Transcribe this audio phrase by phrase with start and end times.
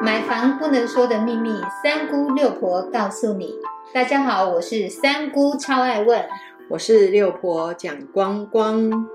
[0.00, 3.54] 买房不能说的秘密，三姑六婆告诉你。
[3.92, 6.24] 大家好，我是三姑，超爱问。
[6.70, 9.08] 我是六婆蒋光光。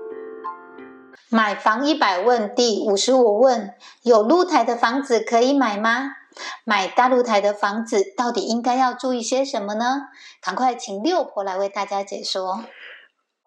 [1.30, 6.16] 买房一百问第五十五问：有露台的房子可以买吗？
[6.64, 10.08] 买大露台的房子到底应该要注意些什么呢？
[10.42, 12.62] 赶快请六婆来为大家解说。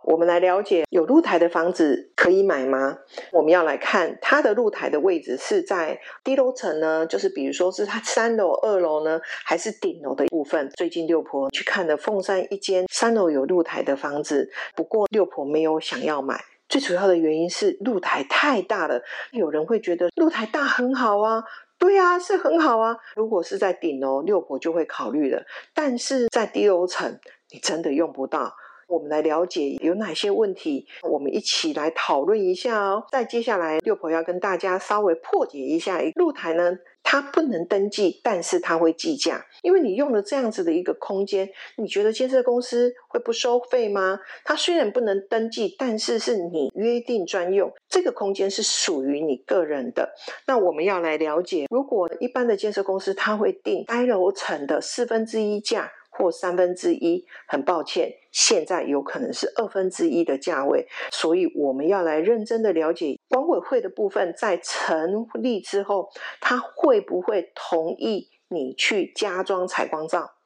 [0.07, 2.97] 我们来了解有露台的房子可以买吗？
[3.33, 10.69] 我们要来看它的露台的位置是在低楼层呢，就是比如说是它三楼、二楼呢，还是顶楼的部分？
[10.69, 19.01] 最近六婆去看了凤山一间三楼有露台的房子，不过六婆没有想要买，最主要的原因是露台太大了。
[19.31, 21.43] 有人会觉得露台大很好啊，
[21.77, 22.95] 对啊，是很好啊。
[23.17, 25.43] 如果是在顶楼，六婆就会考虑了，
[25.73, 27.19] 但是在低楼层，
[27.51, 28.55] 你真的用不到。
[28.87, 33.03] 我们来了解有哪些问题，我们一起来讨论一下哦。
[33.11, 44.19] 再接下来，六婆要跟大家稍微破解一下，露台呢，它不能登记，但是它会计价，因为你用了这样子的一个空间，你觉得建设公司会不收费吗？
[44.45, 50.13] 它虽然不能登记，但是是你约定专用，这个空间是属于你个人的。
[50.45, 55.91] 那我们要来了解，如果一般的建设公司，它会定该楼层的四分之一价。
[56.17, 66.09] 或三分之一，很抱歉，现在有可能是二分之一的价位，所以我们要来认真的了解管委会的部分，在成立之后，
[66.41, 70.36] 他会不会同意你去加装采光罩？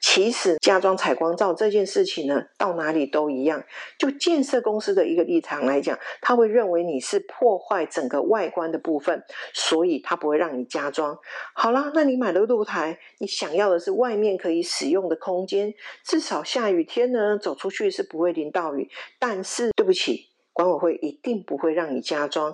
[0.00, 3.62] 其实加装采光罩这件事情呢，到哪里都一样。
[3.98, 9.22] 就建设公司的一个立场来讲，他会认为你是破坏整个外观的部分，
[9.52, 11.16] 所以他不会让你加装。
[11.54, 15.72] 好啦，那你买了露台，你想要的是外面可以使用的空间，
[16.04, 18.90] 至少下雨天呢，走出去是不会淋到雨。
[19.18, 22.52] 但是对不起，管委会一定不会让你加装。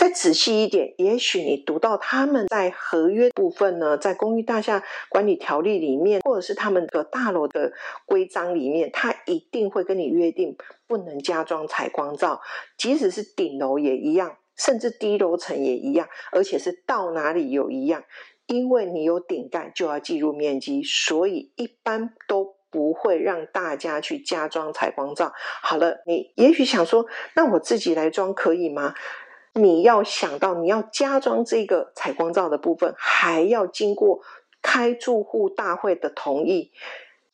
[0.00, 7.74] 再仔细一点，也许你读到他们在合约部分呢，在公寓大厦管理条例里面，或者是他们的大楼的
[8.06, 12.40] 规章里面，他一定会跟你约定不能加装采光罩，
[12.78, 18.02] 即使是顶楼也一样，甚至低楼层也一样，而且是到哪里有一样，
[18.46, 25.30] 因为你有顶盖就要计入面积，所以一般都不会让大家去加装采光罩。
[25.60, 27.04] 好了，你也许想说，
[27.34, 28.94] 那我自己来装可以吗？
[29.62, 34.20] 你要想到，你要加装这个采光罩的部分，还要经过
[34.60, 36.72] 开住户大会的同意。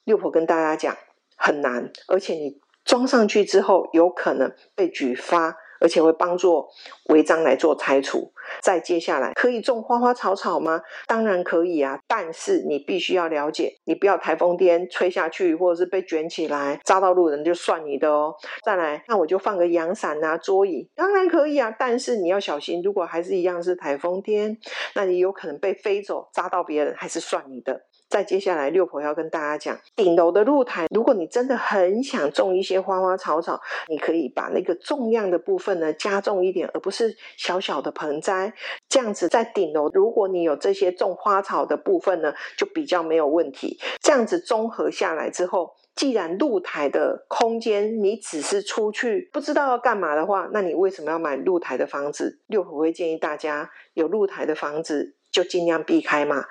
[0.05, 0.97] 六婆跟大家讲，
[1.37, 5.57] 很难，而且你装上去之后，有可能被举发。
[5.79, 6.67] 而且会帮助
[7.11, 8.33] 违章来做拆除。
[8.61, 10.81] 再接下来，可以种花花草草吗？
[11.07, 18.35] 当然可以啊，但是你必须要了解，你不要台风天吹下去，或者是被卷起来扎到路人就算你的哦。
[18.65, 24.57] 再来，那我就放个阳伞啊，桌椅，当然可以啊，但是你要小心，如果还是一样是台风天，
[24.95, 27.83] 那你有可能被飞走，扎到别人还是算你的。
[28.17, 38.55] 再接下来，六婆要跟大家讲，顶楼的露台，如果你真的很想种一些花花草草，你可以把那个重量的部分呢加重一点，而不是小小的盆栽。
[38.89, 43.79] 这样子在顶楼，如果你有这些种花草的部分呢，就比较没有问题。
[44.01, 52.41] 这样子综合下来之后，既然露台的空间你只是出去不知道要干嘛的话，那你为什么要买露台的房子？
[52.47, 56.47] 六婆会建议大家有露台的房子就尽量避开嘛。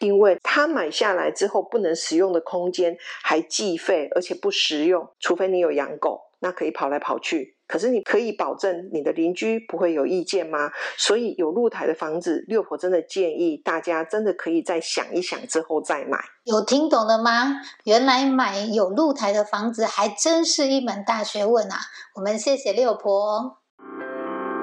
[0.00, 7.54] 因为他买下来之后不能使用的空间还计费，而且不实用，除非你有养狗，那可以跑来跑去。
[7.66, 10.70] 可是你可以保证你的邻居不会有意见吗？
[10.98, 16.18] 所以有露台的房子，六婆真的建议大家真的可以再想一想之后再买。
[16.44, 17.62] 有听懂了吗？
[17.84, 21.76] 原来买有露台的房子还真是一门大学问啊！
[22.16, 23.56] 我们谢谢六婆，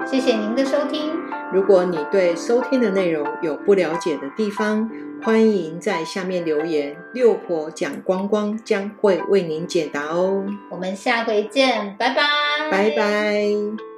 [0.05, 1.11] 谢谢您的收听。
[1.51, 4.87] 如果你对收听的内容有不了解的地方，
[5.23, 10.43] 欢迎在下面留言，六婆讲光光将会为您解答哦。
[10.69, 12.23] 我们下回见，拜拜，
[12.71, 13.90] 拜拜。